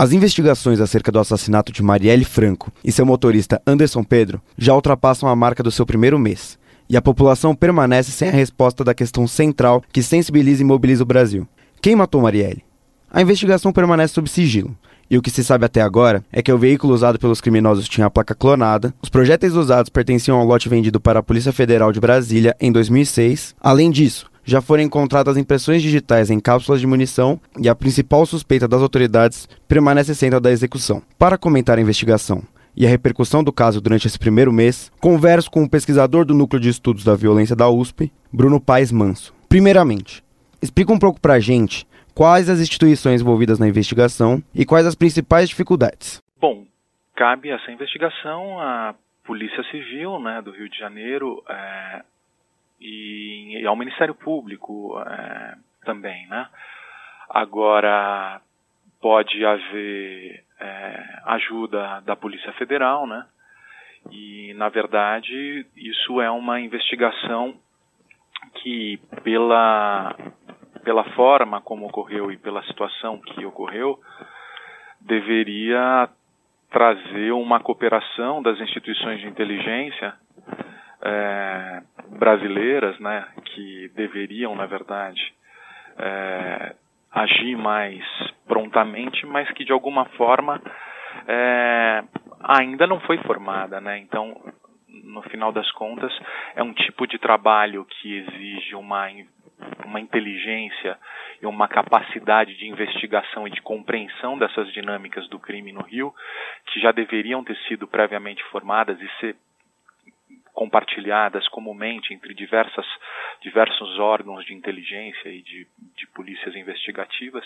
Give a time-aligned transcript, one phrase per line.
[0.00, 5.28] As investigações acerca do assassinato de Marielle Franco e seu motorista Anderson Pedro já ultrapassam
[5.28, 6.58] a marca do seu primeiro mês.
[6.88, 11.06] E a população permanece sem a resposta da questão central que sensibiliza e mobiliza o
[11.06, 11.46] Brasil.
[11.82, 12.64] Quem matou Marielle?
[13.10, 14.74] A investigação permanece sob sigilo,
[15.10, 18.06] e o que se sabe até agora é que o veículo usado pelos criminosos tinha
[18.06, 22.00] a placa clonada, os projéteis usados pertenciam ao lote vendido para a Polícia Federal de
[22.00, 23.54] Brasília em 2006.
[23.60, 28.66] Além disso, já foram encontradas impressões digitais em cápsulas de munição e a principal suspeita
[28.66, 31.02] das autoridades permanece sendo a da execução.
[31.18, 32.42] Para comentar a investigação
[32.76, 36.60] e a repercussão do caso durante esse primeiro mês, converso com o pesquisador do Núcleo
[36.60, 39.34] de Estudos da Violência da USP, Bruno Paes Manso.
[39.48, 40.22] Primeiramente,
[40.62, 45.48] explica um pouco pra gente quais as instituições envolvidas na investigação e quais as principais
[45.48, 46.22] dificuldades.
[46.40, 46.64] Bom,
[47.16, 48.94] cabe essa investigação à
[49.24, 52.02] Polícia Civil né, do Rio de Janeiro, é,
[52.80, 56.48] e, e ao Ministério Público é, também, né?
[57.28, 58.40] Agora
[59.00, 63.26] pode haver é, ajuda da Polícia Federal, né?
[64.10, 67.54] E na verdade isso é uma investigação
[68.54, 70.14] que pela
[70.82, 74.00] pela forma como ocorreu e pela situação que ocorreu
[75.00, 76.08] deveria
[76.70, 80.14] trazer uma cooperação das instituições de inteligência
[81.02, 85.32] é, brasileiras, né, que deveriam, na verdade,
[85.98, 86.74] é,
[87.12, 88.04] agir mais
[88.46, 90.60] prontamente, mas que de alguma forma
[91.26, 92.04] é,
[92.42, 93.98] ainda não foi formada, né?
[93.98, 94.40] Então,
[94.88, 96.12] no final das contas,
[96.54, 99.08] é um tipo de trabalho que exige uma
[99.84, 100.96] uma inteligência
[101.42, 106.14] e uma capacidade de investigação e de compreensão dessas dinâmicas do crime no Rio,
[106.66, 109.36] que já deveriam ter sido previamente formadas e ser
[110.60, 112.84] compartilhadas comumente entre diversas,
[113.40, 117.42] diversos órgãos de inteligência e de, de polícias investigativas,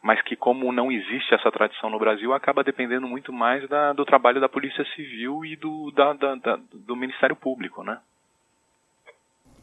[0.00, 4.04] mas que como não existe essa tradição no Brasil, acaba dependendo muito mais da, do
[4.04, 7.98] trabalho da Polícia Civil e do, da, da, do Ministério Público, né?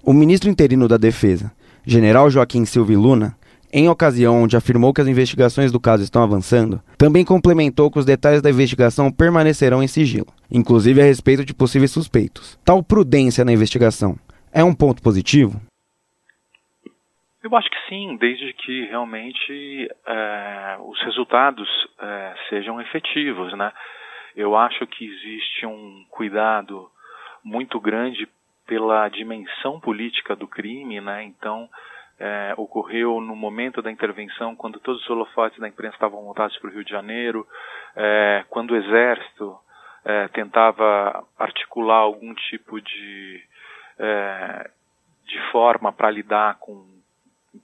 [0.03, 1.55] O ministro interino da Defesa,
[1.85, 3.37] general Joaquim Silva Luna,
[3.71, 8.05] em ocasião onde afirmou que as investigações do caso estão avançando, também complementou que os
[8.05, 12.57] detalhes da investigação permanecerão em sigilo, inclusive a respeito de possíveis suspeitos.
[12.65, 14.15] Tal prudência na investigação
[14.53, 15.59] é um ponto positivo?
[17.43, 21.69] Eu acho que sim, desde que realmente é, os resultados
[21.99, 23.71] é, sejam efetivos, né?
[24.35, 26.89] Eu acho que existe um cuidado
[27.43, 28.27] muito grande
[28.65, 31.23] pela dimensão política do crime, né?
[31.23, 31.69] Então,
[32.19, 36.69] é, ocorreu no momento da intervenção, quando todos os holofotes da imprensa estavam voltados para
[36.69, 37.45] o Rio de Janeiro,
[37.95, 39.55] é, quando o Exército
[40.05, 43.43] é, tentava articular algum tipo de,
[43.97, 44.69] é,
[45.25, 46.85] de forma para lidar com,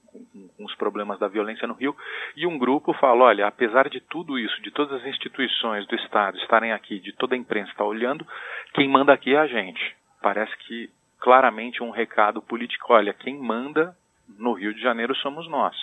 [0.08, 0.26] com,
[0.58, 1.96] com, os problemas da violência no Rio,
[2.36, 6.38] e um grupo fala, olha, apesar de tudo isso, de todas as instituições do Estado
[6.38, 8.26] estarem aqui, de toda a imprensa estar olhando,
[8.74, 9.96] quem manda aqui é a gente.
[10.22, 13.96] Parece que claramente um recado político, olha, quem manda
[14.40, 15.76] no Rio de Janeiro somos nós.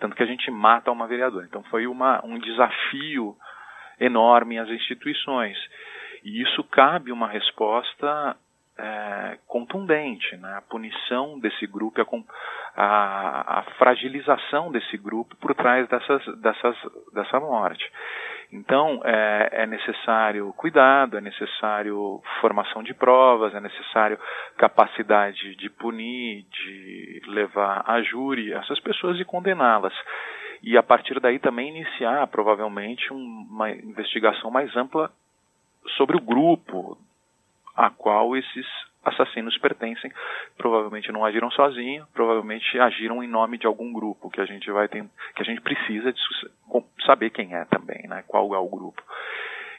[0.00, 1.46] Tanto que a gente mata uma vereadora.
[1.46, 3.36] Então foi uma, um desafio
[4.00, 5.56] enorme às instituições.
[6.24, 8.36] E isso cabe uma resposta
[8.78, 10.54] é, contundente, né?
[10.56, 12.00] a punição desse grupo,
[12.74, 16.76] a, a, a, fragilização desse grupo por trás dessas, dessas,
[17.12, 17.84] dessa morte.
[18.52, 24.18] Então, é, é, necessário cuidado, é necessário formação de provas, é necessário
[24.58, 29.94] capacidade de punir, de levar a júri essas pessoas e condená-las.
[30.62, 35.10] E a partir daí também iniciar, provavelmente, uma investigação mais ampla
[35.96, 36.98] sobre o grupo
[37.76, 38.66] a qual esses
[39.04, 40.12] assassinos pertencem,
[40.56, 44.88] provavelmente não agiram sozinhos, provavelmente agiram em nome de algum grupo que a gente vai
[44.88, 45.04] ter,
[45.34, 46.20] que a gente precisa de
[47.04, 48.22] saber quem é também, né?
[48.26, 49.02] Qual é o grupo.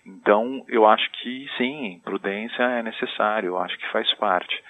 [0.05, 4.61] Então, eu acho que sim, prudência é necessário, eu acho que faz parte.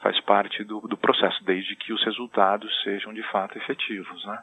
[0.00, 4.38] Faz parte do, do processo, desde que os resultados sejam de fato efetivos, né?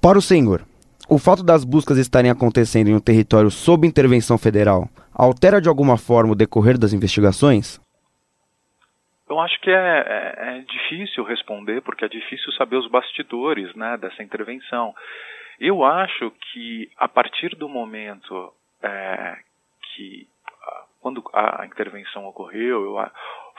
[0.00, 0.62] Para o senhor,
[1.08, 5.98] o fato das buscas estarem acontecendo em um território sob intervenção federal altera de alguma
[5.98, 7.80] forma o decorrer das investigações?
[9.28, 13.96] Eu acho que é, é, é, difícil responder, porque é difícil saber os bastidores né,
[13.96, 14.94] dessa intervenção.
[15.58, 18.52] Eu acho que a partir do momento
[18.82, 19.38] é,
[19.94, 20.28] que,
[21.00, 23.10] quando a intervenção ocorreu, eu,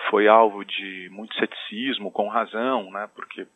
[0.10, 3.48] foi alvo de muito ceticismo, com razão, né, porque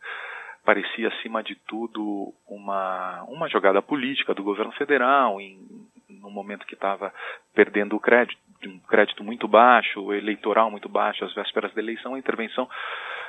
[0.67, 5.65] parecia, acima de tudo, uma, uma jogada política do governo federal, em,
[6.09, 7.13] no momento que estava
[7.55, 12.19] perdendo o crédito um crédito muito baixo, eleitoral muito baixo, às vésperas da eleição, a
[12.19, 12.67] intervenção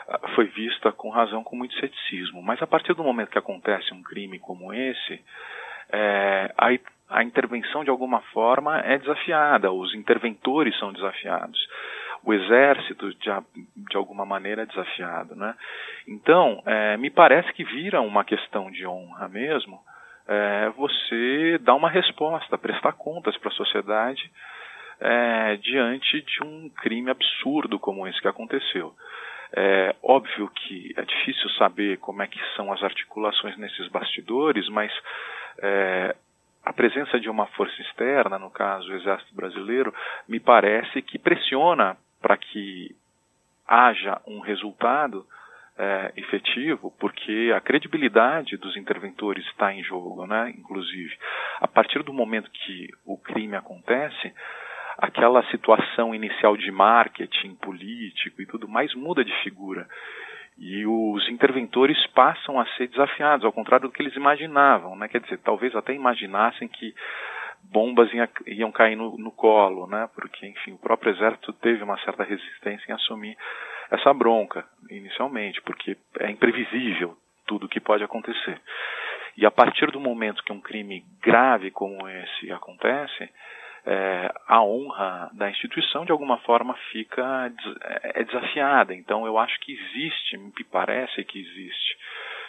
[0.08, 2.42] ah, foi vista com razão com muito ceticismo.
[2.42, 5.22] Mas a partir do momento que acontece um crime como esse,
[5.92, 6.68] é, a,
[7.10, 11.60] a intervenção de alguma forma é desafiada, os interventores são desafiados
[12.24, 13.30] o exército de,
[13.76, 15.54] de alguma maneira é desafiado, né?
[16.06, 19.80] Então, é, me parece que vira uma questão de honra mesmo,
[20.26, 24.30] é, você dar uma resposta, prestar contas para a sociedade
[25.00, 28.94] é, diante de um crime absurdo como esse que aconteceu.
[29.50, 34.92] É óbvio que é difícil saber como é que são as articulações nesses bastidores, mas
[35.62, 36.14] é,
[36.64, 39.94] a presença de uma força externa, no caso o Exército Brasileiro,
[40.28, 42.94] me parece que pressiona para que
[43.66, 45.26] haja um resultado
[45.78, 50.52] é, efetivo, porque a credibilidade dos interventores está em jogo, né?
[50.58, 51.16] Inclusive,
[51.60, 54.32] a partir do momento que o crime acontece,
[54.98, 59.86] aquela situação inicial de marketing político e tudo mais muda de figura.
[60.58, 65.06] E os interventores passam a ser desafiados, ao contrário do que eles imaginavam, né?
[65.06, 66.92] Quer dizer, talvez até imaginassem que
[67.70, 68.10] bombas
[68.46, 70.08] iam cair no, no, colo, né?
[70.14, 73.36] Porque, enfim, o próprio exército teve uma certa resistência em assumir
[73.90, 77.16] essa bronca inicialmente, porque é imprevisível
[77.46, 78.60] tudo o que pode acontecer.
[79.36, 83.30] E a partir do momento que um crime grave como esse acontece,
[83.86, 87.50] é, a honra da instituição de alguma forma fica
[88.02, 88.94] é desafiada.
[88.94, 91.96] Então eu acho que existe, me parece que existe,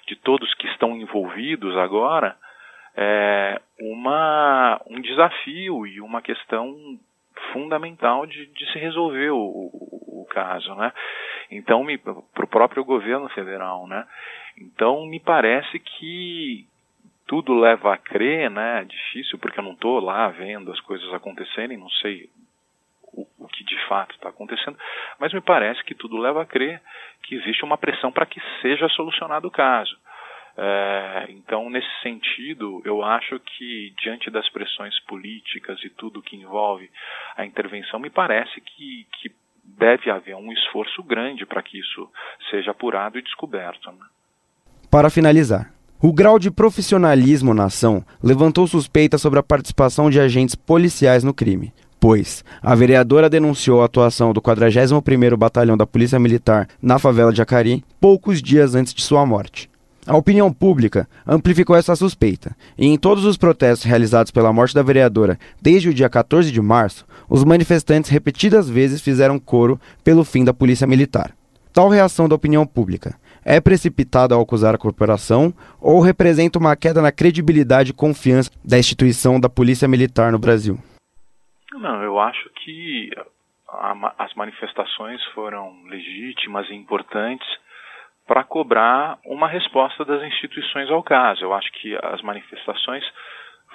[0.07, 2.35] de todos que estão envolvidos agora,
[2.95, 6.99] é, uma, um desafio e uma questão
[7.53, 10.91] fundamental de, de se resolver o, o, o, caso, né?
[11.51, 11.85] Então,
[12.33, 14.05] para o próprio governo federal, né?
[14.57, 16.67] Então, me parece que
[17.25, 18.81] tudo leva a crer, né?
[18.81, 22.29] É difícil porque eu não estou lá vendo as coisas acontecerem, não sei
[23.13, 24.77] o, o que de fato está acontecendo,
[25.19, 26.81] mas me parece que tudo leva a crer
[27.23, 29.97] que existe uma pressão para que seja solucionado o caso.
[30.61, 36.89] É, então, nesse sentido, eu acho que, diante das pressões políticas e tudo que envolve
[37.37, 39.31] a intervenção, me parece que, que
[39.63, 42.09] deve haver um esforço grande para que isso
[42.49, 43.89] seja apurado e descoberto.
[43.89, 44.05] Né?
[44.91, 45.71] Para finalizar,
[46.01, 51.33] o grau de profissionalismo na ação levantou suspeitas sobre a participação de agentes policiais no
[51.33, 51.71] crime,
[52.01, 57.41] pois a vereadora denunciou a atuação do 41º Batalhão da Polícia Militar na favela de
[57.41, 59.68] Acari poucos dias antes de sua morte.
[60.09, 64.81] A opinião pública amplificou essa suspeita, e em todos os protestos realizados pela morte da
[64.81, 70.43] vereadora desde o dia 14 de março, os manifestantes repetidas vezes fizeram coro pelo fim
[70.43, 71.31] da polícia militar.
[71.71, 77.03] Tal reação da opinião pública é precipitada ao acusar a corporação ou representa uma queda
[77.03, 80.79] na credibilidade e confiança da instituição da polícia militar no Brasil?
[81.71, 83.11] Não, eu acho que
[84.17, 87.47] as manifestações foram legítimas e importantes
[88.29, 91.43] para cobrar uma resposta das instituições ao caso.
[91.43, 93.03] Eu acho que as manifestações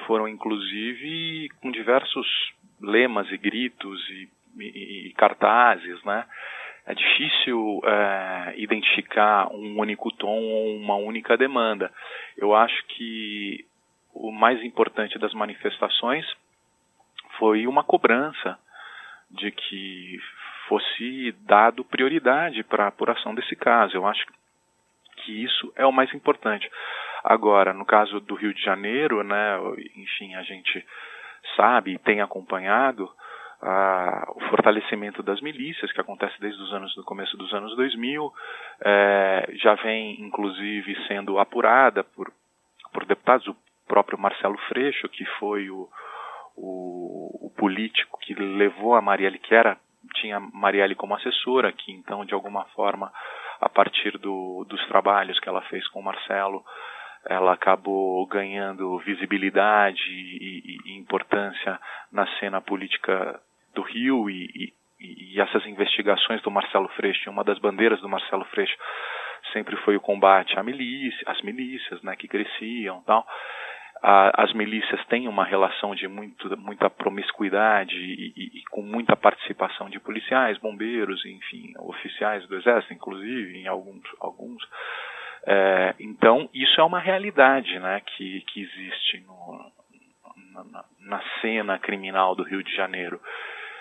[0.06, 2.24] foram, inclusive, com diversos
[2.80, 4.28] lemas e gritos e,
[4.60, 6.24] e, e cartazes, né?
[6.86, 11.90] É difícil é, identificar um único tom ou uma única demanda.
[12.36, 13.66] Eu acho que
[14.14, 16.24] o mais importante das manifestações
[17.40, 18.56] foi uma cobrança
[19.32, 20.20] de que
[20.68, 23.96] fosse dado prioridade para a apuração desse caso.
[23.96, 24.43] Eu acho que
[25.32, 26.70] isso é o mais importante.
[27.22, 29.58] Agora, no caso do Rio de Janeiro, né,
[29.96, 30.84] enfim, a gente
[31.56, 33.10] sabe e tem acompanhado
[33.62, 38.32] ah, o fortalecimento das milícias, que acontece desde os anos, do começo dos anos 2000,
[38.84, 42.30] é, já vem, inclusive, sendo apurada por,
[42.92, 43.56] por deputados, o
[43.88, 45.88] próprio Marcelo Freixo, que foi o,
[46.56, 49.78] o, o político que levou a Marielle, que era,
[50.16, 53.10] tinha Marielle como assessora, que então, de alguma forma,
[53.64, 56.62] a partir do, dos trabalhos que ela fez com o Marcelo,
[57.24, 61.80] ela acabou ganhando visibilidade e, e, e importância
[62.12, 63.40] na cena política
[63.74, 68.76] do Rio e, e, essas investigações do Marcelo Freixo, uma das bandeiras do Marcelo Freixo
[69.52, 73.26] sempre foi o combate à milícia, às milícias, né, que cresciam, tal
[74.06, 79.16] a, as milícias têm uma relação de muito, muita promiscuidade e, e, e, com muita
[79.16, 84.02] participação de policiais, bombeiros, enfim, oficiais do exército, inclusive, em alguns.
[84.20, 84.62] alguns.
[85.46, 89.72] É, então, isso é uma realidade né, que, que existe no,
[90.52, 93.18] na, na, cena criminal do Rio de Janeiro.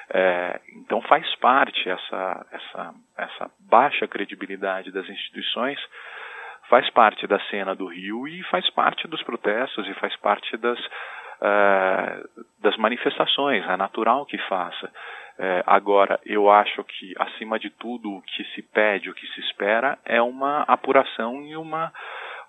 [0.09, 5.77] É, então, faz parte essa, essa, essa baixa credibilidade das instituições
[6.69, 10.79] faz parte da cena do Rio e faz parte dos protestos e faz parte das,
[10.79, 14.87] uh, das manifestações, é natural que faça.
[15.37, 19.41] Uh, agora, eu acho que, acima de tudo, o que se pede, o que se
[19.41, 21.91] espera é uma apuração e uma,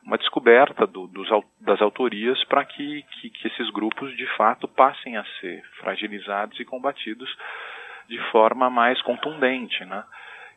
[0.04, 1.28] uma descoberta do, dos,
[1.60, 6.64] das autorias para que, que, que esses grupos de fato passem a ser fragilizados e
[6.64, 7.34] combatidos
[8.08, 10.04] de forma mais contundente, né?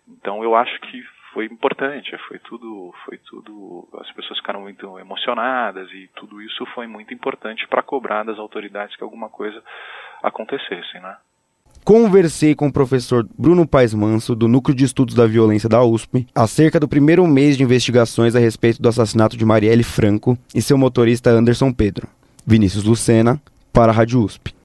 [0.07, 1.03] Então eu acho que
[1.33, 6.87] foi importante, foi tudo, foi tudo, as pessoas ficaram muito emocionadas e tudo isso foi
[6.87, 9.61] muito importante para cobrar das autoridades que alguma coisa
[10.23, 11.15] acontecesse, né?
[11.83, 16.27] Conversei com o professor Bruno Paes Manso, do Núcleo de Estudos da Violência da USP,
[16.35, 20.77] acerca do primeiro mês de investigações a respeito do assassinato de Marielle Franco e seu
[20.77, 22.07] motorista Anderson Pedro.
[22.45, 23.41] Vinícius Lucena,
[23.71, 24.53] para a Rádio USP.